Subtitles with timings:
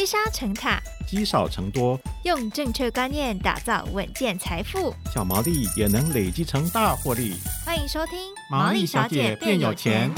[0.00, 7.34] 积沙成塔，积少成多，用正确观念打造稳健财富，小毛利也能累积成大获利。
[7.66, 8.18] 欢迎收听
[8.50, 10.10] 《毛利小姐变有钱》。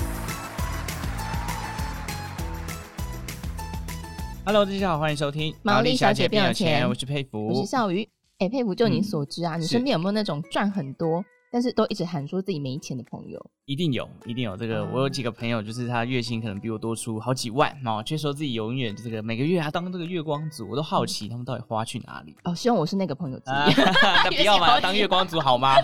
[4.46, 6.86] Hello，大家好，欢迎收听《毛利小姐变有钱》。
[6.88, 8.08] 我是佩服，我是笑瑜。
[8.38, 11.24] 哎，佩服，就你所知啊，嗯、你身边有没有那种赚很多？
[11.52, 14.78] 但是都一直喊说自己没钱的朋友，一定有，一定有这个。
[14.78, 22.34] 嗯、我有几个朋友，就是他月薪可能比我多出好几万，哦，却说自己永远这个每个月啊当这个月光族，我都好奇他们到底花去哪里。
[22.44, 23.84] 哦，希望我是那个朋友之一。
[24.24, 25.76] 那不要嘛，当月光族好吗？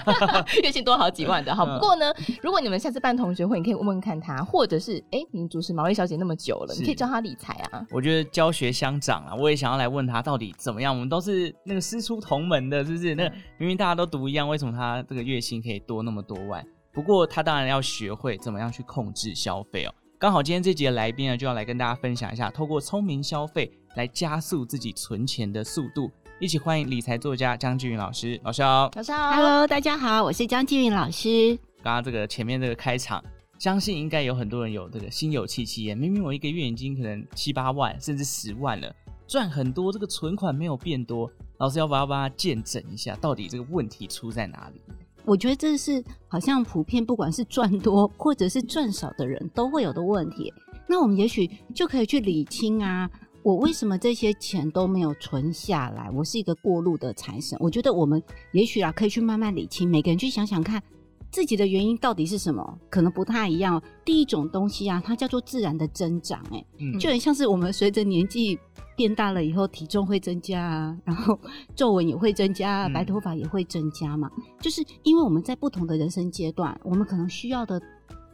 [0.62, 1.66] 月薪多好几万的，好。
[1.76, 2.06] 不过呢，
[2.42, 7.86] 如果你们下次办同学会，你可以问问看他，或者是哎，你主持毛利小姐那么久了，你可以教他理财啊。
[7.90, 10.94] 我觉得教学相长啊，我也想要来问他到底怎么样。
[10.94, 13.14] 我们都是那个师出同门的，是不是？
[13.14, 16.38] 那、明明大家都读一样，为什么他这个月薪可以多那么多？
[16.46, 19.94] 万，不过他当然要学会怎么样去控制消费哦。
[20.18, 26.10] 刚好今天这集的来宾呢，就要来跟大家分享一下，透过聪明消费来加速自己存钱的速度。
[26.40, 31.56] 一起欢迎理财作家江志云老师，老师好，老师好，Hello，大家好，我是江志云老师。
[31.82, 33.22] 刚刚这个前面这个开场，
[33.58, 35.96] 相信应该有很多人有这个心有戚戚焉。
[35.96, 38.92] 明明我一个月已经可能七八万，甚至十万了，
[39.26, 44.80] 赚很多，这个存款没有变多，老师要不要帮他见证一下，到底这个问题出在哪里？
[45.28, 50.50] 我觉得这是好像普遍，不管是赚多或者是赚少的人都会有的问题。
[50.88, 53.10] 那我们也许就可以去理清啊，
[53.42, 56.10] 我为什么这些钱都没有存下来？
[56.14, 57.58] 我是一个过路的财神。
[57.60, 60.82] 我觉得我们也许啊，可以去慢慢理清，每个人去想想看
[61.30, 63.82] 自己的原因到底是什么，可能不太一样。
[64.06, 68.58] 第一种东西啊，它叫做自然的增长，哎，嗯就很像是我们随着年纪。
[68.98, 71.38] 变大了以后，体重会增加啊，然后
[71.76, 74.28] 皱纹也会增加，啊，白头发也会增加嘛。
[74.36, 77.80] 嗯、就是因为我们在不同的人生阶段，我们可能需要的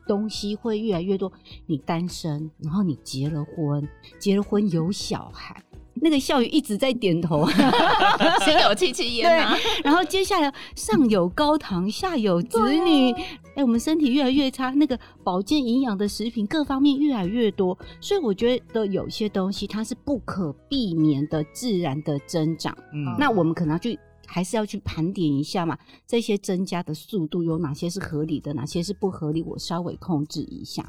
[0.09, 1.31] 东西会越来越多。
[1.67, 3.87] 你单身，然后你结了婚，
[4.19, 5.63] 结了婚有小孩。
[6.05, 7.49] 那个孝瑜一直在点头，
[8.45, 9.57] 心有戚戚焉啊。
[9.83, 13.25] 然后接下来上有高堂，下有子女，哎、啊
[13.57, 22.77] 欸，我们身体越来越差，那个保健营养的食品各方面越来越多，所以我觉得有些东西它是不可避免的自然的增长。
[22.93, 30.87] 嗯，那我们可能要去还是要去盘点一下嘛，这些增加的速度有哪些是合理的，哪些是不合理，我稍微控制一下。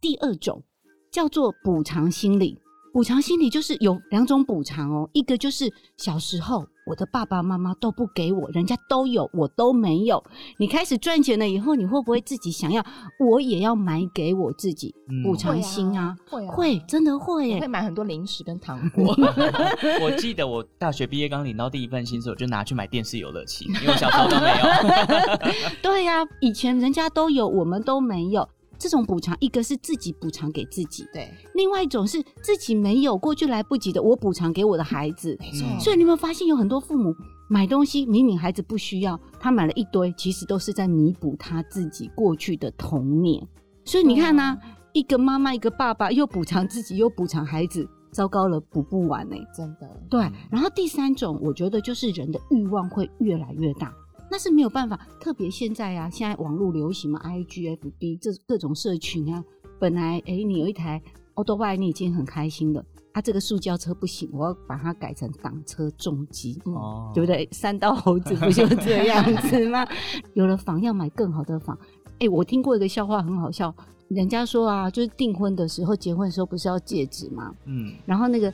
[0.00, 0.62] 第二种
[1.10, 2.60] 叫做补偿心理。
[2.94, 10.22] 补偿心理就是有两种补偿哦，一个就是小时候我的爸爸妈妈都不给我，人家都有，我都没有。
[10.60, 12.86] 你开始赚钱了以后，你会不会自己想要，
[13.18, 14.94] 我也要买给我自己
[15.24, 16.16] 补偿心啊？
[16.30, 19.12] 会啊，会，真的会耶，会买很多零食跟糖果。
[20.00, 25.72] 我记得我大学毕业刚领到第一份薪水，我就拿去买电视游乐器，因为我小时候都没有。
[25.82, 28.48] 对呀，以前人家都有，我们都没有。
[28.84, 35.34] 这种补偿，一个是自己补偿给自己，对；另外一种是自己没有过去来不及的，我补偿给我的孩子。
[35.40, 35.66] 没错。
[35.80, 37.16] 所以你有没有发现，有很多父母
[37.48, 43.48] 买东西，明明孩子不需要，他买了一堆，其实都是在弥补他自己过去的童年。
[43.86, 49.46] 所以你看呢、啊，嗯、一个妈妈，一个爸爸，又补偿自己，又补偿孩子，糟糕了，补不完呢、欸。
[49.56, 49.88] 真的。
[50.10, 50.20] 对。
[50.50, 53.90] 然后第三种，我觉得就是人的欲望会越来越大。
[54.34, 59.44] 那是没有办法，特别现在啊，现在网络流行嘛，IG、FB 这各种社群啊，
[59.78, 61.00] 本来哎、欸，你有一台
[61.36, 67.48] Auto Bike，你已经很开心了，啊，这个塑胶车不行，我要把它改成挡车重机，嗯哦、对不对？
[67.52, 69.86] 三刀猴子不就这样子 吗？
[70.34, 71.78] 有了房要买更好的房，
[72.14, 73.72] 哎、欸，我听过一个笑话，很好笑，
[74.08, 77.54] 人家说啊，就是订婚的时候，结婚的时候不是要戒指吗？
[77.66, 78.52] 嗯，然后那个。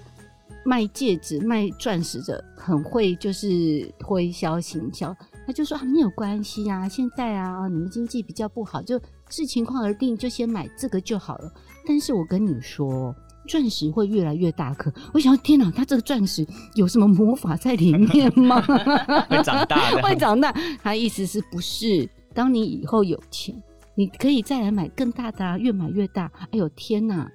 [0.62, 5.17] 卖戒指、卖钻石的很会，就是推销行销。
[5.50, 11.53] 他就说啊，没有关系啊，现在啊，你们经济比较不好，就视情况而定，就先买这个就好了。
[11.84, 13.12] 但是我跟你说，
[13.49, 14.93] 钻石会越来越大颗。
[15.12, 16.47] 我想说，天哪，他这个钻石
[16.77, 18.61] 有什么魔法在里面吗？
[19.28, 20.55] 会长大的， 会长大。
[20.84, 22.09] 他意思是不是？
[22.32, 23.61] 当你以后有钱，
[23.97, 26.31] 你可以再来买更大的啊，越买越大。
[26.53, 27.28] 哎呦天哪，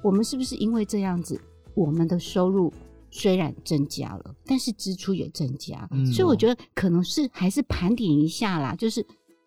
[0.00, 1.36] 我们是不是因为这样子？
[1.74, 2.72] 我们的收入
[3.10, 9.04] 虽然增加了，但是支出也增加，嗯哦、所以我觉得可能是还是盘点一下啦，就是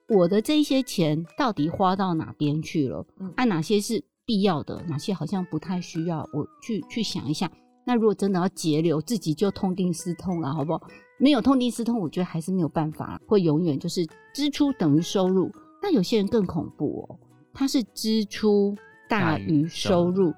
[0.09, 3.05] 我的这些钱到底花到哪边去了？
[3.17, 7.51] 按、嗯啊、哪些是必要的，哪些好像不太需要，我去去想一下。
[7.85, 10.81] 那如果真的要节流，自己就痛定思痛了，好不好？
[11.17, 15.51] 没有痛定思痛，我觉得还是没有办法，会永远就是支出等于收入。
[15.81, 17.19] 那有些人更恐怖哦，
[17.53, 18.75] 他是支出
[19.09, 20.33] 大于收入。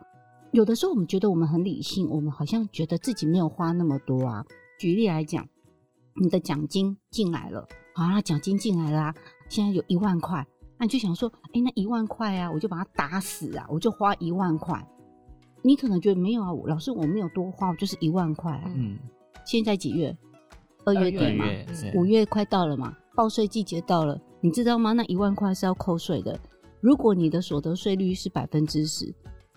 [0.54, 4.46] 有的时候我们觉得我们很理性，我们好像觉得自己没有花那么多啊。
[4.78, 5.50] 举例来讲，
[6.22, 9.16] 你的奖金进来了，好啊，奖金进来啦啊，
[9.50, 10.46] 现在有一万块，
[10.78, 14.88] 那你就想说，哎，那一万块啊，我就把它打死啊，我就花一万块。
[15.64, 18.72] 你可能觉得没有啊，老师我没有多花，我就是一万块啊。
[18.76, 19.00] 嗯，
[19.44, 20.16] 现在几月？
[20.86, 21.46] 二月底嘛，
[21.96, 24.94] 五月快到了嘛，报税季节到了，你知道吗？
[24.94, 26.40] 那一万块是要扣税的。
[26.80, 29.12] 如果你的所得税率是百分之十，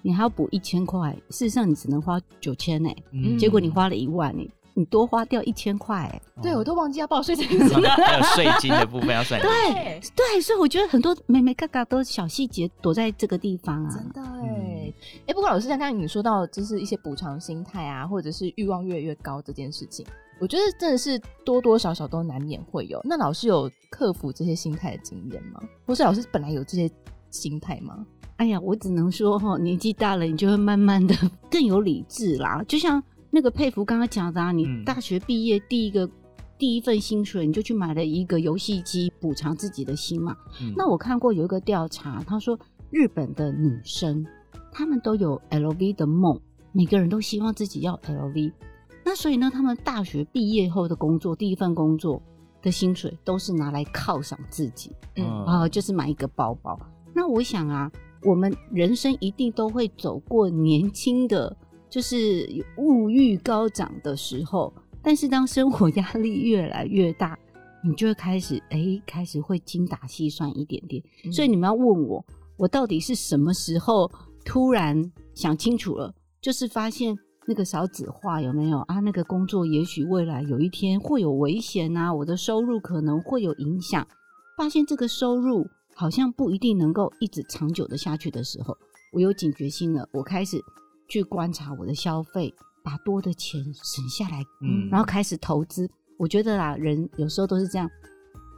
[0.06, 2.88] 你还要补一千块，事实上你只能花九千呢。
[3.10, 5.96] 嗯，结果你花了一万，你你多花掉一千块。
[5.96, 9.40] 哎，对我都忘记要报税这件事了，还有税金的部分要算。
[9.42, 13.90] 对对，所以我觉得很多眉眉角角都小细节躲在这个地方啊。
[13.92, 20.06] 真的哎，哎、嗯，不过老师像刚才你说到，就是一些补偿心态啊，或者是欲望越来越高这件事情。
[20.38, 23.00] 我觉得真的是多多少少都难免会有。
[23.02, 25.60] 那老师有克服这些心态的经验吗？
[25.84, 26.88] 或是老师本来有这些
[27.32, 28.06] 心态吗？
[28.36, 31.14] 哎呀，我只能说哈，年纪大了，你就会慢慢的
[31.50, 32.62] 更有理智啦。
[32.68, 36.10] 就像那个佩服刚刚讲的啊，你大学毕业第一个、嗯、
[36.58, 40.36] 第一份薪水，你就去买了一个游戏机补偿自己的心嘛。
[40.60, 42.58] 嗯、那我看过有一个调查，他说
[42.90, 44.24] 日本的女生
[44.70, 46.38] 她们都有 LV 的梦，
[46.72, 48.52] 每个人都希望自己要 LV。
[49.02, 52.20] 那所以呢，他们大学毕业后的工作，第一份工作
[52.60, 56.78] 的薪水都是拿来犒赏自己，嗯啊、呃，就是买一个包包。
[57.14, 57.90] 那我想啊，
[58.26, 61.56] 我们人生一定都会走过年轻的，
[61.88, 62.46] 就是
[62.76, 64.72] 物欲高涨的时候。
[65.00, 67.38] 但是当生活压力越来越大，
[67.84, 71.02] 你就会开始哎，开始会精打细算一点点。
[71.24, 72.24] 嗯、所以你们要问我，
[72.56, 74.10] 我到底是什么时候
[74.44, 76.12] 突然想清楚了，
[76.42, 77.16] 就是发现。
[77.48, 78.98] 那个少子化有没有啊？
[78.98, 84.04] 那个工作也许未来有一天会有危险啊，我的收入可能会有影响。
[84.58, 85.64] 发现这个收入
[85.96, 88.76] 好像不一定能够一直长久的下去的时候，
[89.12, 90.08] 我有警觉心了。
[90.12, 90.62] 我开始
[91.08, 92.54] 去观察我的消费，
[92.84, 95.88] 把多的钱省下来，嗯，然后开始投资。
[96.18, 97.90] 我觉得啦，人有时候都是这样，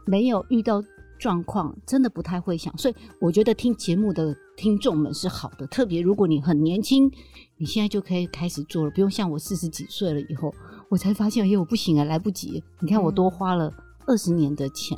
[0.06, 0.82] 没有遇到。
[1.20, 5.66] 状况真的不太会想，所以我觉得听节目的听众们是好的。
[5.66, 7.10] 特别如果你很年轻，
[7.56, 10.54] 你现在就可以开始做了，不用像我四十几岁了以后，
[10.88, 12.62] 我才发现，哎，我不行啊，来不及。
[12.78, 13.68] 你看我多花了
[14.06, 14.96] 二十年的钱，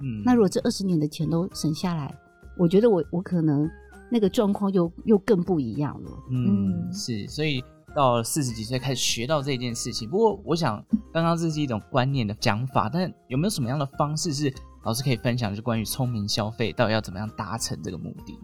[0.00, 2.14] 嗯，那如果这二十年的钱都省下来，
[2.58, 3.68] 我觉得我我可能
[4.10, 6.10] 那个状况又又更不一样了。
[6.30, 7.62] 嗯，是，所以
[7.94, 10.08] 到四十几岁开始学到这件事情。
[10.08, 14.52] 不过我想， 刚刚这是一种观念的讲法，但有没有什么样的方式是？
[14.84, 18.38] 老师可以分享，就是关于聪明消费到底要怎么样达成这个目的？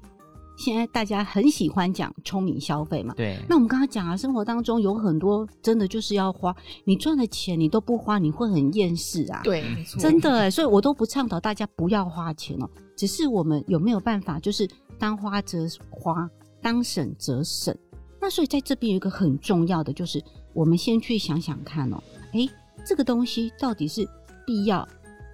[0.62, 3.12] 现在大家很喜欢讲聪明消费嘛？
[3.16, 3.36] 对。
[3.48, 6.54] 那我们刚刚讲啊，生活当中有很多真的就是要花，
[6.84, 9.40] 你赚的钱你都不花，你会很厌世啊。
[9.42, 10.00] 对，没错。
[10.00, 12.70] 真的哎，所以我都不倡导大家不要花钱哦。
[12.96, 14.68] 只是我们有没有办法，就是
[15.00, 16.30] 当花则花，
[16.62, 17.76] 当省则省。
[18.20, 20.22] 那所以在这边有一个很重要的，就是
[20.52, 22.00] 我们先去想想看哦，
[22.34, 22.48] 哎，
[22.86, 24.08] 这个东西到底是
[24.46, 24.86] 必要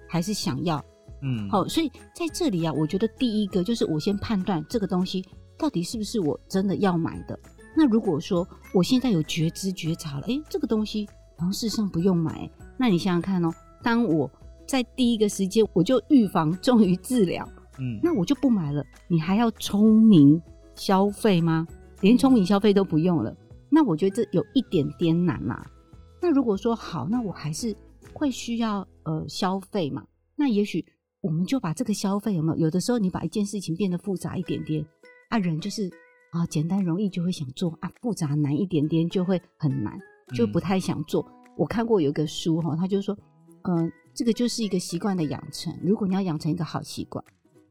[0.07, 0.83] 还是想要？
[1.21, 5.25] 嗯，好，所以在这里啊，我觉得第一个就是我先判断这个东西
[5.57, 7.37] 到底是不是我真的要买的。
[7.75, 11.07] 那如果说我现在有觉知觉察了，诶，这个东西
[11.37, 14.29] 好像事实上不用买，那你想想看哦，当我
[14.65, 17.47] 在第一个时间我就预防重于治疗，
[17.79, 18.83] 嗯，那我就不买了。
[19.07, 20.41] 你还要聪明
[20.75, 21.67] 消费吗？
[22.01, 23.35] 连聪明消费都不用了，
[23.69, 25.65] 那我觉得这有一点点难嘛。
[26.21, 27.75] 那如果说好，那我还是
[28.13, 30.05] 会需要呃消费嘛，
[30.37, 30.85] 那也许。
[31.21, 32.65] 我们就把这个消费有没有？
[32.65, 34.85] 有的时候你把一件事情变得复杂一点点，
[35.29, 35.89] 啊，人就是
[36.31, 39.99] 啊，简单容易就会想做啊，复杂难一点点就会很难，
[40.33, 41.21] 就不太想做。
[41.23, 43.17] 嗯、我看过有一个书哈，他就说，
[43.63, 45.77] 嗯、呃，这个就是一个习惯的养成。
[45.83, 47.21] 如果你要养成一个好习惯，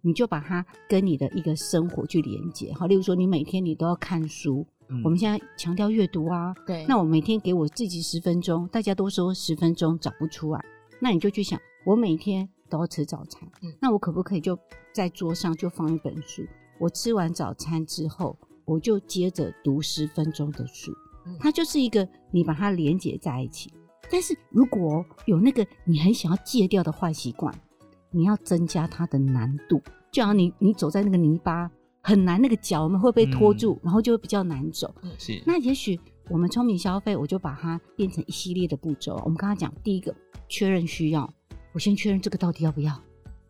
[0.03, 2.71] 你就把它跟你的一个生活去连接。
[2.75, 10.63] 哈，例如说你每天你都要看书，嗯、我们现在强调阅读啊，对，那我每天给我自己十分钟，大家都说十分钟找不出来，
[11.01, 12.47] 那你就去想，我每天。
[12.69, 14.59] 都要吃早餐，嗯、那我可不可以就
[14.93, 16.47] 在桌上就放一本书？
[16.79, 20.93] 我吃完早餐之后，我就接着读十分钟的书。
[21.27, 23.73] 嗯、它就是一个你把它连接在一起。
[24.11, 27.55] 但是如果有那个你很想要戒掉的坏习惯，
[28.11, 29.83] 你要增加它的难度。
[30.11, 31.71] 就好像你你走在那个泥巴
[32.01, 34.95] 很难，那个脚我们会被拖住，嗯、然后就会比较难走。
[35.19, 35.43] 是。
[35.45, 35.99] 那也许
[36.31, 39.21] 我们聪明消费，我就把它变成一系列的步骤。
[39.25, 40.15] 我们刚刚讲第一个，
[40.49, 41.31] 确认需要。
[41.73, 43.01] 我先确认这个到底要不要，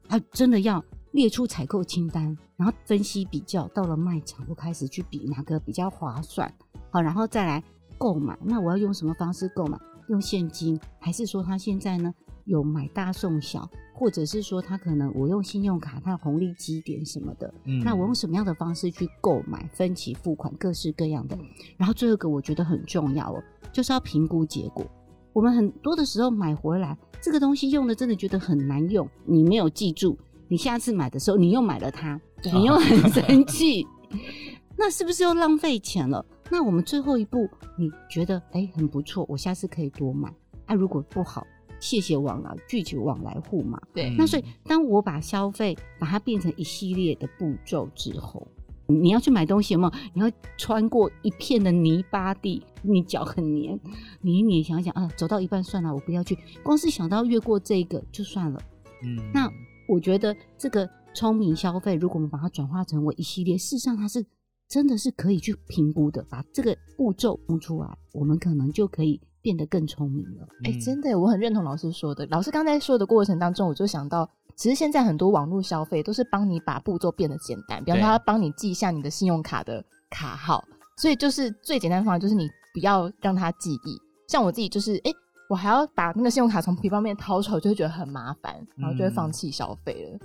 [0.09, 6.53] 他，真的要列出采购清单，然后分析比较，到了卖场我开始去比哪个比较划算，
[6.91, 7.63] 好，然后再来
[7.97, 8.39] 购买。
[8.43, 9.79] 那我要用什么方式购买？
[10.09, 12.13] 用现金，还是说他现在呢
[12.45, 17.53] 有买大送小，或者是说他可能我用信用卡，他有红利积点什么的？
[17.65, 19.69] 嗯，那我用什么样的方式去购买？
[19.75, 21.39] 分期付款，各式各样的。
[21.77, 24.85] 然后最后一个我觉得很重要哦，就是要评估结果。
[25.33, 30.17] 我们很多的时候买回来这个东西用的真的觉得很难用，你没有记住，
[30.49, 32.21] 你下次买的时候你又买了它，
[32.53, 33.87] 你又很生气，
[34.77, 36.25] 那是不是又浪费钱了？
[36.51, 40.33] 那我们最后一步，你觉得哎很不错，我下次可以多买。
[40.67, 41.47] 啊，如果不好，
[41.81, 43.81] 谢谢往来，拒绝往来户嘛。
[43.93, 48.47] 对，那所以当我把消费把它变成一系列的步骤之后，
[48.91, 49.93] 你要去买东西有没有？
[50.15, 53.79] 你要穿过一片的泥巴地，你脚很黏，
[54.23, 56.39] 你一黏想想啊，走到一半算了，我不要去。
[56.63, 58.59] 光是想到越过这个就算了。
[59.05, 59.47] 嗯，那
[59.87, 64.25] 我觉得这个聪明消费，如果我们把它转化成为一系列，事实上它是
[64.67, 66.25] 真的是可以去评估的。
[66.31, 70.49] 把这个步骤弄出来，我们可能就可以变得更聪明了。
[70.65, 72.27] 哎、欸，真的，我很认同老师说的。
[72.31, 74.31] 老师刚才说的过程当中，我就想到。
[74.59, 80.65] 其实现在很多网络消费都是帮你把步骤变得简单，比方说他帮你记一下你的信用卡的卡号，
[80.97, 83.97] 所以就是最简单的方法就是你不要让他记忆。
[84.27, 85.17] 像我自己就是，哎、欸，
[85.49, 90.21] 我还要把那个信用卡从皮包里面掏出来，就会觉得很麻烦，然后就会放弃消费了、嗯。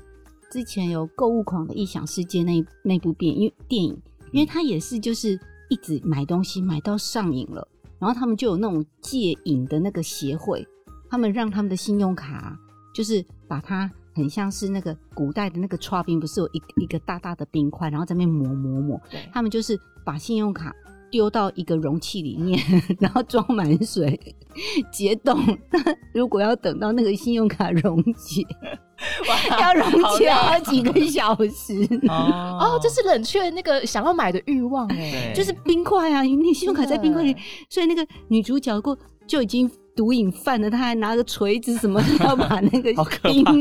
[0.49, 3.95] 之前有购物狂的异想世界那那部电影，电影，
[4.31, 7.67] 因为他也是就是一直买东西买到上瘾了，
[7.99, 10.67] 然后他们就有那种戒瘾的那个协会，
[11.07, 12.57] 他们让他们的信用卡
[12.95, 13.87] 就是把它。
[14.15, 19.01] 很像是那个古代的那个刷冰，不是有一一个大大的冰块，然后在那边磨磨磨。
[19.09, 20.73] 对，他们就是把信用卡
[21.09, 22.59] 丢到一个容器里面，
[22.99, 24.19] 然后装满水，
[24.91, 25.39] 解冻。
[25.71, 25.79] 那
[26.13, 28.45] 如果要等到那个信用卡溶解，
[29.59, 31.87] 要溶解好几个小时。
[32.07, 37.35] 哦，哦，这是冷却那个想要买的欲望哎，就是冰块啊，你信用卡在冰块里，
[37.69, 39.69] 所以那个女主角过就已经。
[39.95, 43.53] 毒瘾犯了，他还拿个锤子什么要把那个 好可怕，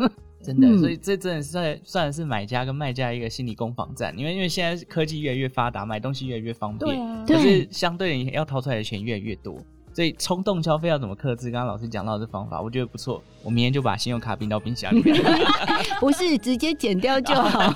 [0.42, 9.58] 真的，所以这真的是算算是买家跟卖家一个心理攻防战，因为因为现在科技越来越发达，买东西越来越方便，对啊，可是相对你要掏出来的钱越来越多，
[9.92, 11.50] 所以冲动消费要怎么克制？
[11.50, 15.14] 刚刚老师讲到的方法，我觉得不错，我明天就把信用卡冰到冰箱里面，
[16.00, 17.70] 不是直接剪掉就好，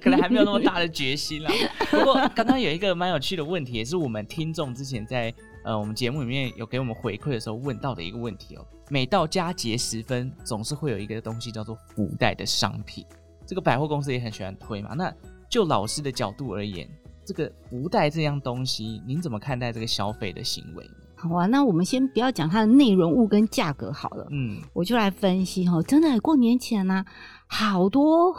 [0.00, 1.50] 可能还没有那么大的决心啦。
[1.90, 5.34] 不过刚刚有一个蛮有趣的问题，也是我们听众之前在。
[5.64, 13.06] 呃，我们节目里面有给我们回馈的时候问到的一个问题哦，每到佳节时分，总是会有一个东西叫做福袋的商品，
[13.46, 14.94] 这个百货公司也很喜欢推嘛。
[14.94, 15.14] 那
[15.48, 16.88] 就老师的角度而言，
[17.24, 20.84] 这个福袋这样东西，您怎么看待这个消费的行为？
[21.14, 27.06] 好啊，那我们先不要讲它的内容物跟价格好了，嗯，我就来分析哈，真的过年前呢、啊，
[27.46, 28.34] 好多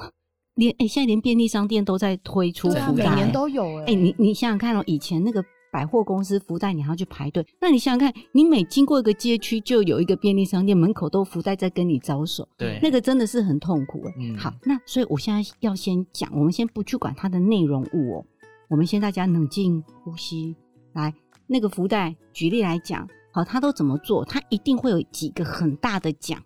[0.55, 5.41] 连哎，现在连便利商店都在推出福袋，每年都有哎，哎，你你想想看哦，以前那个。
[5.73, 7.43] 百货公司福袋，你还要去排队？
[7.59, 14.13] 那你想想看，你每经过一个街区，就有一个便利商店门口都福袋在跟你招手，对，那个真的是很痛苦哎。
[14.19, 18.25] 嗯、好，那所以我现在要先讲，我们先不去管它的内容物哦，
[18.69, 20.55] 我们先大家冷静呼吸，
[20.93, 21.11] 来，
[21.47, 24.23] 那个福袋，举例来讲，好，它都怎么做？
[24.25, 26.39] 它一定会有几个很大的奖，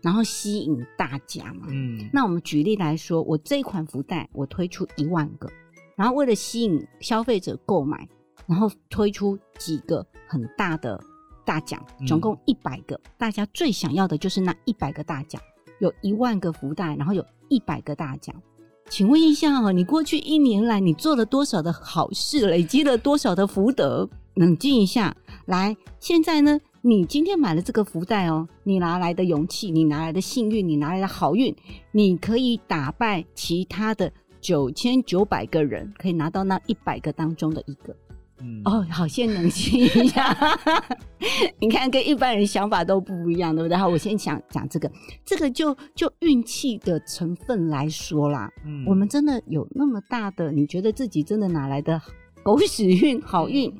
[0.00, 1.66] 然后吸引大家嘛。
[1.68, 5.50] 嗯，那我们举例来说，我这一款福袋，我推出一万个，
[5.98, 8.08] 然后为了吸引消费者购买。
[8.50, 11.00] 然后推出几个很大的
[11.44, 15.40] 大奖，总共一百个，嗯，大家最想要的就是那一百个大奖，
[15.78, 18.34] 有一万个福袋，然后有一百个大奖。
[18.88, 24.10] 请问一下哦，你过去一年来你做了多少的好事，累积了多少的福德？
[24.34, 25.16] 冷静一下，
[25.46, 31.54] 来，现在呢，你今天买了这个福袋哦，你拿来的勇气，你拿来的幸运，你拿来的好运，
[31.92, 37.94] 你可以打败其他的九千九百个人，可以拿到那一百个当中的一个。
[38.42, 40.36] 嗯、哦，好，先冷静一下。
[41.60, 43.76] 你看，跟一般人想法都不一样，对不对？
[43.76, 44.90] 好，我先讲讲这个，
[45.24, 48.50] 这个就就运气的成分来说啦。
[48.64, 50.50] 嗯，我们真的有那么大的？
[50.50, 52.00] 你觉得自己真的哪来的
[52.42, 53.70] 狗屎运、好运，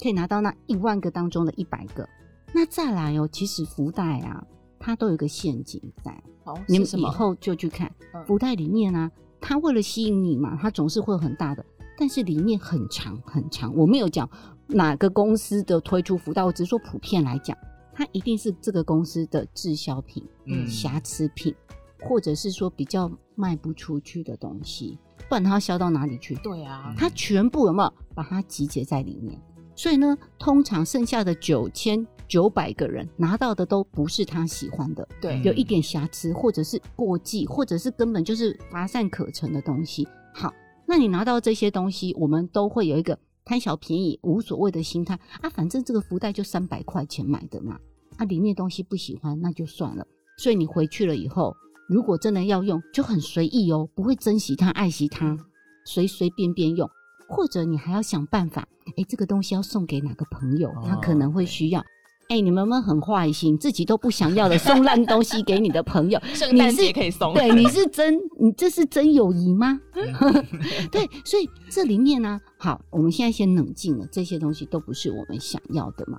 [0.00, 2.08] 可以拿到那一万个当中的一百个？
[2.52, 4.44] 那再来哦，其实福袋啊，
[4.78, 6.12] 它都有个陷阱在。
[6.44, 7.90] 哦，你们以后就去看
[8.26, 11.64] 福袋里面啊，它为了吸引你嘛，它总是会有很大的。
[11.96, 14.28] 但是里面很长很长，我没有讲
[14.66, 17.56] 哪个公司的推出福袋，我只是说普遍来讲，
[17.92, 21.54] 它一定是这个公司的滞销品、嗯，瑕疵品，
[22.02, 24.98] 或者是说比较卖不出去的东西，
[25.28, 26.34] 不然它要销到哪里去？
[26.36, 29.40] 对啊，它全部有没有把它集结在里面？
[29.76, 40.08] 所以呢，通常剩下的九千九百个人拿到的都不是他喜欢的，对，有一点瑕疵，或者是过季，或者是根本就是乏善可陈的东西。
[40.32, 40.52] 好。
[40.86, 45.48] 那你拿到这些东西，我们都会有一个贪小便宜、无所谓的心态啊。
[45.48, 47.78] 反正这个福袋就三百块钱买的嘛，
[48.16, 50.06] 啊，里面东西不喜欢那就算了。
[50.38, 51.54] 所以你回去了以后，
[51.88, 55.38] 如果真的要用，就很随意哦，不会珍惜它、爱惜它，
[55.86, 56.88] 随随便便用。
[57.26, 61.82] 或者你还要想办法，哎，这个东西要送给哪个朋友，他可能会需要。
[62.28, 66.18] 哎、你们有没有很坏心，自己都不想要的送烂东西给你的朋友？
[66.34, 67.34] 圣诞节可以送？
[67.34, 69.78] 对，你是真，你这是真友谊吗？
[70.90, 76.18] 对，所以这里面呢、啊，好，我们现在先冷静了，这些东西都不是我们想要的嘛。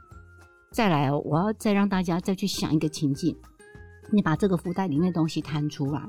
[0.71, 3.35] 再来哦，我要再让大家再去想一个情境，
[4.11, 6.01] 你把这个福袋里面的东西摊出来，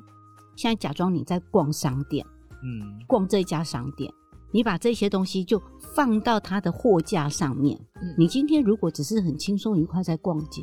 [0.56, 2.24] 现在假装你在逛商店，
[2.62, 4.12] 嗯，逛这家商店。
[4.52, 5.62] 你把这些东西就
[5.94, 7.78] 放到它的货架上面。
[7.94, 8.14] 嗯。
[8.16, 10.62] 你今天如果只是很轻松愉快在逛街，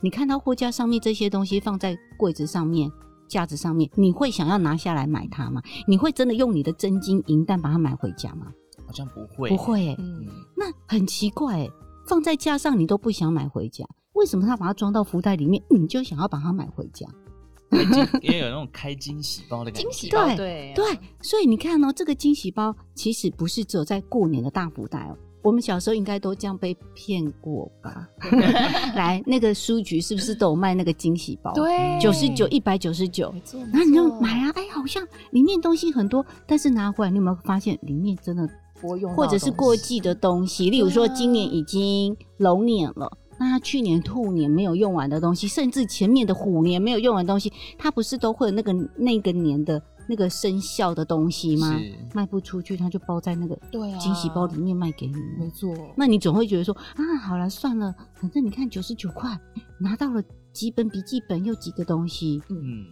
[0.00, 2.90] 你看到货架上面这些东西放在柜子上面、
[3.26, 5.62] 架子上面，你会想要拿下来买它吗？
[5.88, 8.52] 你会真的用你的真金银弹把它买回家吗？
[8.86, 9.96] 好像不会，不会、欸。
[9.98, 11.70] 嗯，那很奇怪、欸，
[12.06, 17.04] 放在架上你都不想买回家，为什么他把它装到福袋里面，你就想要把它买回家？
[18.22, 28.08] 也有那种开惊喜包的感觉，惊喜包，对对对，所以你看哦，这个惊喜包其实不是只有在过年的大福袋哦，我们小时候应该都这样被骗过吧？
[28.94, 31.52] 来，那个书局是不是都有卖那个惊喜包？
[31.54, 33.34] 对，九十九、一百九十九，
[33.72, 38.48] 然后你就买啊，哎，好像里面东西很多，但是拿回来你有没有发现里面真的
[38.80, 40.70] 不用，或者是过季的东西？
[40.70, 43.10] 例如说今年已经龙年了。
[43.38, 51.78] 那他去年兔年没有用完的东西，甚至前面的虎年没有用完的东西，他不是都会有那个那个年的那个生肖的东西吗？
[52.14, 53.58] 卖不出去，他就包在那个
[53.98, 55.16] 惊喜包里面卖给你。
[55.38, 55.74] 没错。
[55.96, 59.38] 那你总会觉得说啊，好了算了，反正你看九十九块
[59.78, 62.40] 拿到了几本笔记本又几个东西。
[62.48, 62.86] 嗯，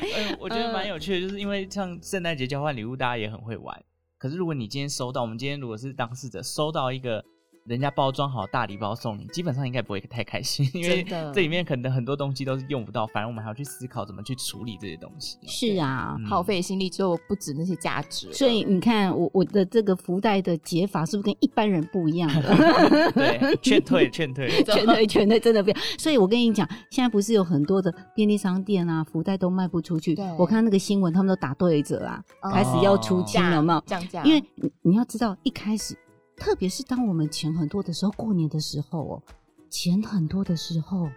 [0.00, 3.80] 呃， 我觉得蛮有趣的，就是因为像圣诞节交换礼物，大家也很会玩。
[4.18, 7.24] 可是如果你今天收到，我们今天如果是当事者收到一个。
[7.66, 11.02] 人家包装好大礼包送你，基本上应该不会太开心，因为
[11.32, 15.38] 这里面可能很多东西都是用不到，反而我们还要去思考怎么去处理这些东西。
[15.46, 18.30] 是啊，耗费心力就不止那些价值。
[18.34, 23.12] 所以你看，我我的这个福袋的解法是不是跟一般人不一样的？
[23.12, 25.76] 对，劝退，劝退， 劝退，劝退，真的不要。
[25.98, 30.14] 所以我跟你讲，现在不是有很多的便利商店啊，福袋都卖不出去。
[30.36, 34.22] 我看那个新闻，他们都打对折啊，哦、开始要出清了嘛，降价。
[34.22, 35.96] 因为你你要知道，一开始。
[36.36, 39.22] 特别是当我们钱很多的时候，过年的时候哦，
[39.70, 41.08] 钱很多的时候，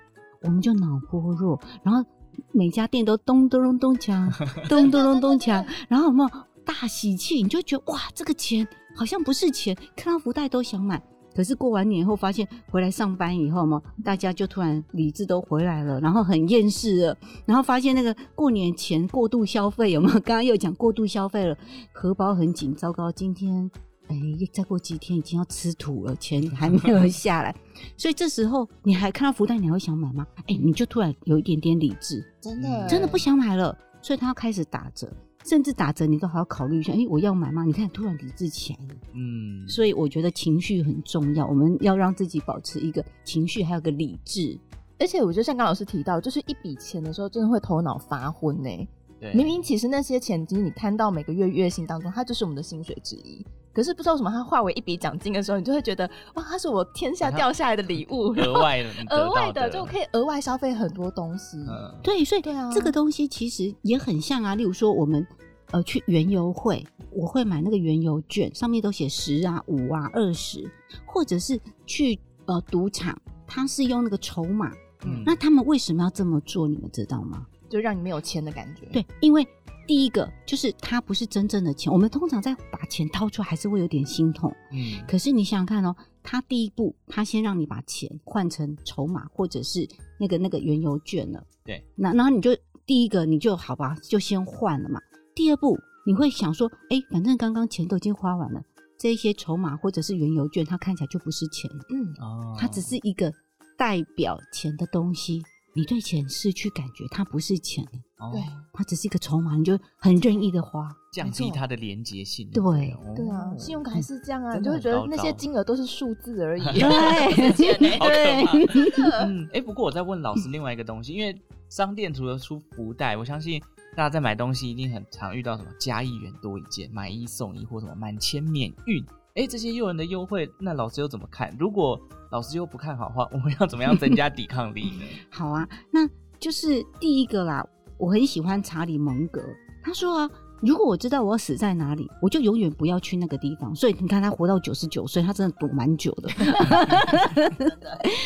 [0.42, 2.04] 我们就脑波弱，然后
[2.52, 4.30] 每家店都咚咚咚咚锵，
[4.70, 6.30] 咚咚咚咚锵，然后有没有
[6.64, 7.42] 大喜气？
[7.42, 11.02] 你就觉得哇，这个钱好像不是钱，看到福袋都想买。
[11.36, 20.14] 可是过完年后，发现回来上班以后嘛，大家就突然理智都回来了，然后很厌世了，然后发现那个过年前过度消费有没有？
[20.14, 21.56] 刚刚又讲过度消费了，
[21.92, 23.70] 荷包很紧，糟糕，今天。
[24.10, 24.16] 哎，
[24.52, 27.56] 再过几天已经要吃土了，钱还没有下来，
[27.98, 30.26] 所以这时候你还看到福袋，你还会想买吗？
[30.48, 32.88] 哎，你就突然有一点点理智，真的。
[32.88, 35.12] 真的不想买了，所以他要开始打折，
[35.46, 37.64] 甚至打折你都还要考虑一下，哎，我要买吗？
[37.64, 44.58] 你看突然理智起来了，嗯，所以我觉得情绪很重要，我们要让自己保持一个情绪，还有个理智，
[45.00, 48.70] 而且我觉得像刚老师提到，就是一笔钱的时候，真的会头脑发昏呢。
[49.20, 53.46] 对，明明其实那些钱，其实你摊到每个月月薪当中，它就是我们的薪水之一。
[53.74, 61.58] 可是不知道为什么，它化为一笔奖金的时候，你就会觉得哇，它是我天下 掉下来的礼物，额外的，额外的就可以额外消费很多东西。
[61.58, 64.56] 嗯、对，所以对啊，这个东西其实也很像啊。
[64.56, 65.26] 例如说，我们
[65.70, 70.68] 呃去原油会，我会买那个原油券，上面都写十啊、五啊、二十，
[71.06, 74.72] 或者是去呃赌场，它是用那个筹码。
[75.06, 76.68] 嗯，那他们为什么要这么做？
[76.68, 77.46] 你们知道吗？
[77.70, 78.86] 就让你没有钱的感觉。
[78.88, 79.48] 对，因为。
[79.88, 84.54] 第一个就是它不是真正的钱，我们通常在把钱掏出来还是会有点心痛。
[84.70, 89.88] 嗯，可是你想想看哦，他第一步他先让你把钱换成筹码或者是
[90.20, 91.42] 那个那个原油券了。
[91.64, 92.54] 对，那然后你就
[92.86, 95.00] 第一个你就好吧，就先换了嘛。
[95.34, 98.62] 第二步你会想说，哎，反正刚刚钱都已经花完了，
[99.00, 101.72] 这一些筹码或者是原油券，它看起来就不是钱。
[101.92, 103.34] 嗯，哦，它只是一个
[103.78, 105.42] 代表钱的东西。
[105.78, 107.86] 你对钱失去感觉，它不是钱，
[108.34, 108.42] 对，
[108.74, 112.50] 它只是一个筹码，你就很任意的花，降低它的连结性。
[112.50, 116.64] 对，对啊，信用卡还是这样啊，你就会觉得那些金额都是数字而已。
[116.74, 119.20] 对，对，真的。
[119.30, 123.62] 嗯，哎，不过我在问老师另外一个东西，因为商店除了出福袋，我相信
[123.96, 129.06] 大家在买东西一定很常遇到什么加一元多一件、买一送一或什么满千免运。
[129.38, 131.56] 哎，这些诱人的优惠，那老师又怎么看？
[131.60, 132.00] 如果
[132.32, 135.06] 老师又不看好的话，我们要怎么样增加抵抗力呢？
[135.30, 137.64] 好啊，那就是第一个啦。
[138.00, 139.44] 我很喜欢查理蒙格，
[139.84, 140.30] 他说啊，
[140.62, 143.76] 如果我知道我要死在哪里，我就永远不要去那个地方。
[143.76, 146.30] 所以你看，他活到九十九岁，他真的赌蛮久的。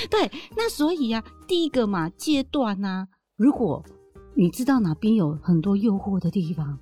[0.09, 3.83] 对，那所以啊，第一个嘛，阶段啊，如果
[4.33, 6.79] 你知道哪边有很多诱惑的地方。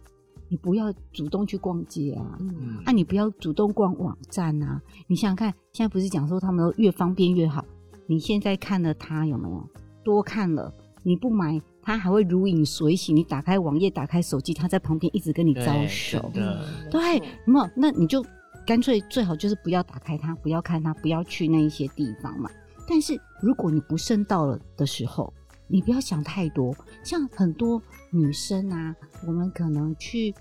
[0.49, 4.81] 你不要主动去逛街啊，嗯，啊，你不要主动逛网站啊。
[5.07, 7.63] 你想想看，现在不是讲说他们都越方便越好，
[8.07, 9.69] 你现在看了它有没有
[10.03, 10.73] 多看了？
[11.03, 13.15] 你不买，它还会如影随形。
[13.15, 16.29] 你打开网页，打开手机，它在旁边一直跟你招手。
[16.33, 16.43] 对，
[16.91, 18.25] 对，那么那你就
[18.65, 22.49] 干脆最好就是不要打开它，不要看它，不要去那一些地方嘛。
[22.87, 25.31] 但是如果你不慎到了的时候，
[25.69, 26.75] 你不要想太多。
[27.03, 30.33] 像很多女生啊，我们可能去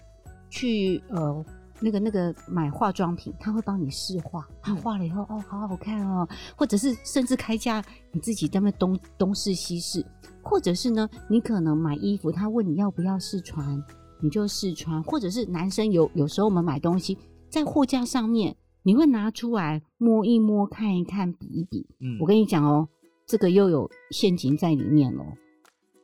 [0.50, 1.44] 去呃。
[1.80, 10.04] 那个那个买化妆品，他会帮你试画，他画了以后，哦，好好看哦，或者是甚至开价，你自己在那东东试西试，
[10.42, 13.80] 或者是呢，你可能买衣服，他问你要不要试穿，
[14.20, 17.16] 你就试穿，或者是男生有有时候我们买东西
[17.48, 21.86] 在货架上面，你会拿出来摸一摸，看一看，比一比。
[22.00, 22.88] 嗯，我跟你讲哦，
[23.28, 25.22] 这个又有陷阱在里面哦。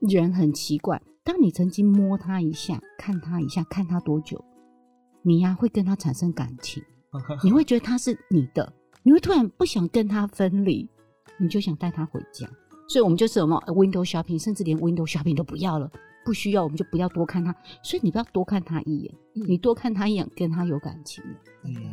[0.00, 4.44] 人很奇怪，当你曾经摸他一下，看他一下，看他多久？
[5.22, 6.82] 你呀、啊、会跟他产生感情，
[7.42, 8.70] 你会觉得他是你的，
[9.02, 10.86] 你会突然不想跟他分离，
[11.40, 12.46] 你就想带他回家。
[12.86, 15.90] 所以，我们就是什么 window shopping，甚至连 window shopping 都不要了，
[16.26, 17.56] 不需要，我们就不要多看他。
[17.82, 21.24] 所以，你不要多看他一眼，你多看他一眼，跟他有感情，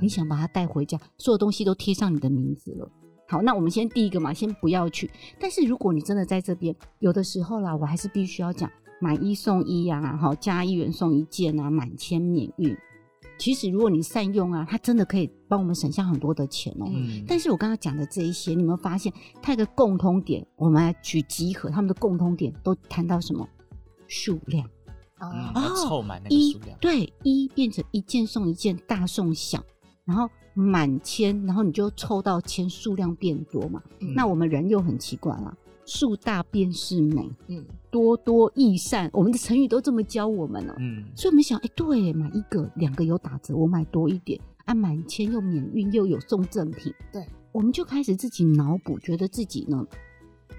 [0.01, 2.91] 你想把他带回家，所有东西都贴上你的名字了。
[3.31, 5.09] 好，那我们先第一个嘛，先不要去。
[5.39, 12.77] 但是，如果你真的在这边，有的时候啦，我还是必须要讲，买一送一呀，好，加一元送一件啊，满千免运。
[13.37, 16.85] 其实，如果你善用啊，它真的可以帮我们省下很多的钱哦。
[16.93, 20.45] 嗯、但是我刚刚讲的这一些，你有没有发现它有个共通点？
[20.57, 23.47] 我们来去集合他们的共通点，都谈到什么？
[24.09, 24.69] 数量
[25.19, 25.53] 啊，
[25.87, 26.77] 凑满那个数量。
[26.81, 29.63] 对，一变成一件送一件，大送小，
[30.03, 33.81] 然后满千，然后你就抽到千，数量变多嘛。
[33.99, 35.55] 嗯、那我们人又很奇怪啦。
[35.83, 49.85] 数大便是美，嗯，多多益善，我们的成语都这么教我们了，嗯，所以我们想，哎、欸，对，买一个两个有打折，我买多一点，啊，满千又免运又有送赠品，对，我们就开始自己脑补，觉得自己呢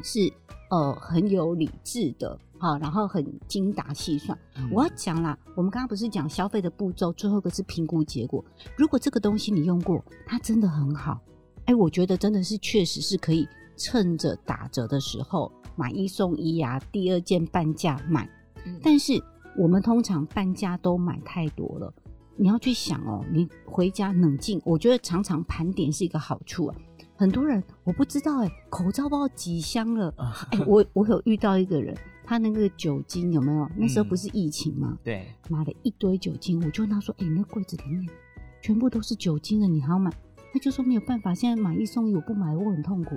[0.02, 0.30] 是
[0.70, 4.38] 呃很有理智的，好，然后很精打细算。
[4.56, 8.44] 嗯、我要讲啦，我们刚刚不是讲消费的步骤，最后一个是评估结果。
[8.76, 11.20] 如果这个东西你用过，它真的很好，
[11.62, 13.48] 哎、欸，我觉得真的是确实是可以。
[13.74, 18.28] 趁着打折的时候买一送一呀、啊，第二件半价买。
[18.64, 19.20] 嗯、但是
[19.56, 21.92] 我们通常半价都买太多了，
[22.36, 24.60] 你要去想哦，你回家冷静。
[24.64, 26.76] 我觉得常常盘点是一个好处啊。
[27.16, 30.14] 很多人我不知道哎，口罩不知道几箱了。
[30.50, 33.68] 哎，我我有遇到一个人，他那个酒精有没有？
[33.76, 34.88] 那时候不是疫情吗？
[34.92, 38.06] 嗯、对，买了一堆酒精，我就问他说：“哎，那柜子里面
[38.60, 40.10] 全部都是酒精了，你还要买？”
[40.52, 43.16] 他就说没有办法，现在买一送一，我不买我很痛苦。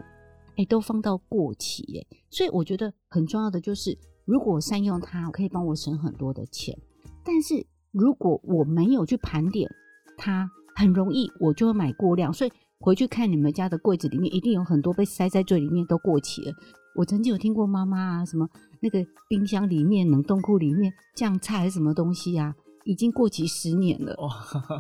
[0.51, 6.77] 哎、欸，都放到过期耶，所以我觉得很重要的就是，如果我善用它，可以帮我省很多的钱。
[7.25, 9.69] 但是如果我没有去盘点
[10.17, 12.31] 它，很容易我就会买过量。
[12.31, 16.53] 所以回去看你们家的柜子里面，一定有很多被塞在最里面都过期了。
[16.95, 18.47] 我曾经有听过妈妈啊，什么
[18.79, 22.55] 那个冰箱里面、冷冻库里面酱菜还是什么东西啊，
[22.86, 24.15] 已经过期十年了，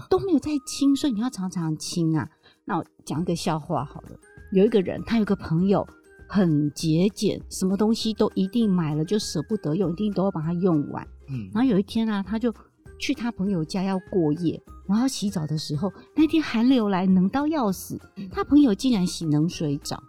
[0.09, 2.27] 都没有再清，所以你要常常清啊。
[2.63, 4.09] 那我讲一个笑话好了。
[4.53, 5.85] 有一个人，他有个朋友
[6.27, 11.05] 很节俭，什么东西都一定买了就舍不得用，一定都要把它用完。
[11.27, 12.53] 嗯，然后有一天啊，他就
[12.97, 17.99] 去他朋友家要过夜，然后洗澡的时候，那天寒流来，冷到要死，
[18.31, 20.01] 他朋友竟然洗冷水澡，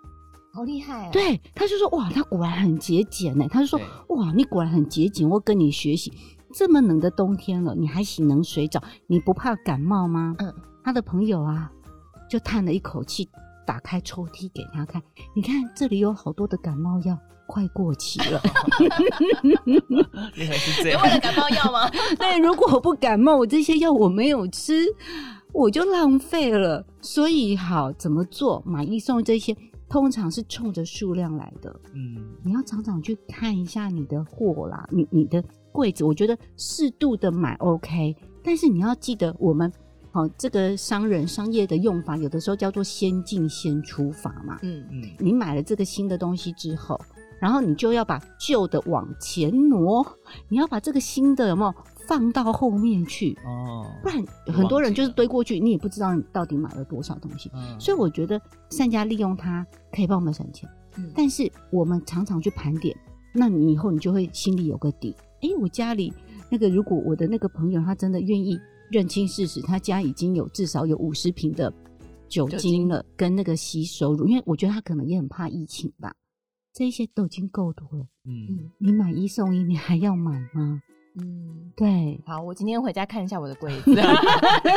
[0.57, 1.11] 好厉害啊！
[1.13, 3.47] 对，他就说哇，他果然很节俭呢。
[3.51, 6.11] 他就说哇，你果然很节俭，我跟你学习。
[6.55, 10.35] 这么冷的冬天了，你还洗冷水澡，你不怕感冒吗？
[10.39, 11.71] 嗯，他的朋友啊，
[12.31, 13.29] 就叹了一口气。
[13.67, 15.03] 打开抽屉给他看，
[15.35, 18.41] 你看这里有好多的感冒药，快过期了。
[20.37, 21.91] 原来是这样，为了感冒药吗？
[22.17, 24.87] 对，如果我不感冒，我这些药我没有吃，
[25.53, 26.87] 我就浪费了。
[27.03, 28.63] 所以好，怎么做？
[28.65, 29.57] 买一送这些，
[29.89, 31.75] 通常是冲着数量来的。
[31.95, 39.73] 嗯，你要常常去看一下你的货啦，你你的柜子，我觉得适度的买 OK，但是你要记得我们。
[40.13, 44.59] 好，这个商人商业的用法，有的时候叫做先进先出法嘛。
[44.63, 46.99] 嗯嗯，你买了这个新的东西之后，
[47.39, 50.03] 然后你就要把旧的往前挪，
[50.49, 51.75] 你要把这个新的有没有
[52.07, 53.37] 放到后面去？
[53.45, 57.51] 哦，不然很多人就是堆过去，你也不知道你到底买了多少东西。
[57.55, 58.41] 嗯，所以我觉得
[58.71, 60.69] 善加利用它可以帮我们省钱。
[60.97, 62.97] 嗯，但是我们常常去盘点，
[63.33, 65.15] 那你以后你就会心里有个底。
[65.43, 66.13] 哎，我家里
[66.51, 68.59] 那个，如果我的那个朋友他真的愿意。
[68.89, 71.75] 认清事实，他家已经有至少有五十瓶的
[72.29, 76.15] 酒精了，精跟那个洗手乳，因为我觉得他可能也很怕疫情吧。
[76.73, 78.07] 这一些都已经够多了。
[78.27, 80.81] 嗯，你买一送一，你还要买吗？
[81.21, 82.21] 嗯，对。
[82.27, 83.97] 好，我今天回家看一下我的柜子， 应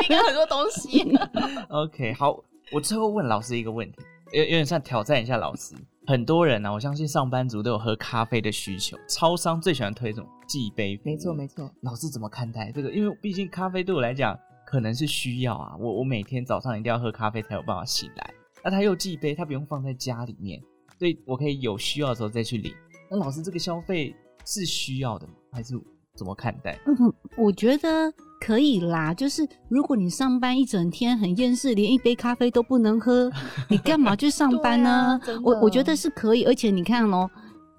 [0.10, 1.16] 该很多东西。
[1.70, 3.98] OK，好，我最后问老师一个问题，
[4.34, 5.76] 有有点像挑战一下老师。
[6.08, 8.98] 很多人呢、啊，我相信上班族都有喝咖啡的需求。
[9.08, 11.70] 超商最喜欢推这种寄杯，没错没错。
[11.82, 12.90] 老师怎么看待这个？
[12.92, 18.34] 因为毕竟咖啡对我来讲可能是需要啊，我我每天早上一定要喝咖啡才有办法醒来。
[18.64, 20.60] 那他又寄杯，他不用放在家里面，
[20.98, 22.74] 所以我可以有需要的时候再去领。
[23.12, 25.34] 那老师这个消费是需要的吗？
[25.52, 25.76] 还是
[26.20, 26.78] 怎么看待？
[26.86, 26.96] 嗯，
[27.38, 28.14] 我觉得。
[28.42, 33.30] 可以啦，就是如果你上班一整天很厌世，连一杯咖啡都不能喝，
[33.70, 34.90] 你干嘛去上班呢？
[34.90, 37.30] 啊、我我觉得是可以，而且你看哦，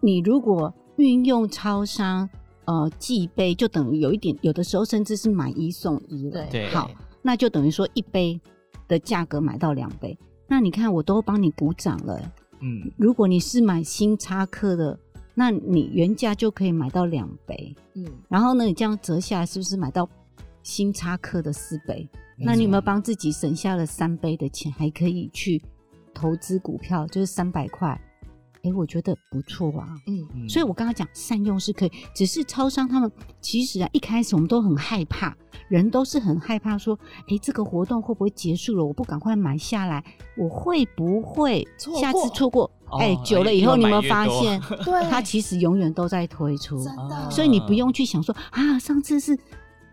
[0.02, 2.28] 你如果运用超商
[2.66, 6.44] 呃寄杯，就等于有一点，有的时候甚至是买一送一了。
[6.50, 6.90] 对，好，
[7.22, 8.38] 那就等于说一杯
[8.86, 10.14] 的价格买到两杯，
[10.46, 12.20] 那你看我都帮你鼓掌了。
[12.60, 14.98] 嗯，如果你是买星巴克的，
[15.34, 17.74] 那你原价就可以买到两杯。
[17.94, 20.08] 嗯，然后呢，你这样折下来是不是买到？
[20.62, 25.60] 新叉克的四杯，那你有没有帮自己省下了三杯的钱，还可以去
[26.12, 27.98] 投资股票，就是三百块，
[28.62, 29.88] 哎，我觉得不错啊。
[30.06, 35.34] 嗯，所以我刚刚讲善用是可以，只是超商他们其实啊，一开始我们都很害怕，
[35.70, 36.96] 人都是很害怕说，
[37.28, 38.84] 哎，这个活动会不会结束了？
[38.84, 40.04] 我不赶快买下来，
[40.36, 42.70] 我会不会下次错过？
[42.98, 49.38] 哎，久了以后你有没有发现， 对，它其实永远都在推出，真的，所以你不用去想说啊，上次是。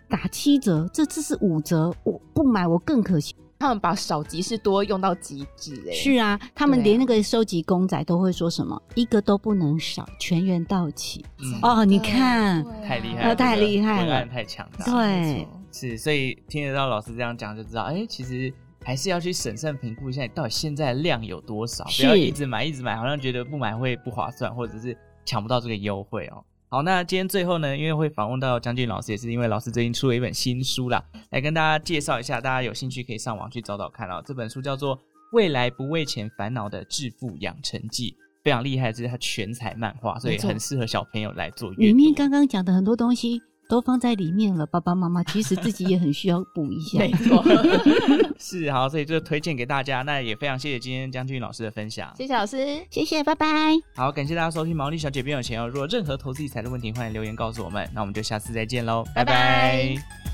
[0.10, 3.36] 打七折，这次是五折，我不买我更可惜。
[3.60, 11.26] 他们把少即是多用到极致，哎，是啊，他们连那个收集公仔都会说什么，一个都不能少，全员到齐。
[11.40, 14.86] 嗯、哦，你看，太厉害了，太厉害了，太强大。
[14.86, 18.54] 对，是，所以听得到老师这样讲，就知道，哎、欸，其实
[18.88, 26.42] 还是要去审慎评估一下，你到底现在的量有多少，不要一直买，一直买，好像觉得不买会不划算，或者是抢不到这个优惠哦。
[26.70, 34.24] 好，那今天最后呢，因为会访问到将军老师，也是因为老师最近出了一本新书啦，来跟大家介绍一下，大家有兴趣可以上网去找找看哦。
[34.26, 34.96] 这本书叫做
[35.34, 41.82] 《未来不为钱烦恼的致富养成记》，非常厉害，这是它全彩漫画，所以很适合小朋友来做阅读。
[41.82, 43.42] 里面刚刚讲的很多东西。
[43.70, 47.00] 都放在里面了，爸爸妈妈其实自己也很需要补一下。
[47.00, 47.44] 没错，
[48.40, 50.02] 是好，所以就推荐给大家。
[50.02, 53.48] 那也非常谢谢今天将军老师的分享，谢谢老师，谢谢，拜拜。
[53.96, 55.68] 好，感谢大家收听《毛利小姐变有钱》哦。
[55.68, 57.90] 如果任何投资理财的问题，欢迎留言告诉我们。
[57.94, 59.34] 那我们就下次再见喽，拜拜。
[59.34, 60.27] 拜拜。